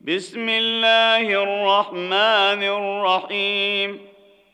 [0.00, 4.00] بسم الله الرحمن الرحيم.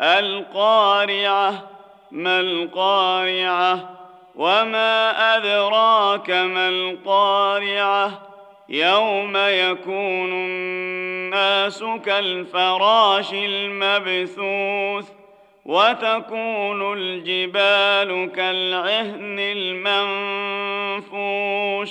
[0.00, 1.70] القارعة
[2.10, 3.90] ما القارعة؟
[4.34, 8.22] وما أدراك ما القارعة؟
[8.68, 15.08] يوم يكون الناس كالفراش المبثوث
[15.64, 19.38] وتكون الجبال كالعهن
[20.98, 21.90] المنفوش.